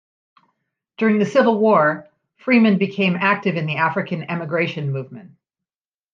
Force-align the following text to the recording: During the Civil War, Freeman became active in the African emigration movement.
During 0.97 1.19
the 1.19 1.27
Civil 1.27 1.59
War, 1.59 2.07
Freeman 2.37 2.79
became 2.79 3.15
active 3.15 3.55
in 3.55 3.67
the 3.67 3.75
African 3.75 4.23
emigration 4.31 4.91
movement. 4.91 5.33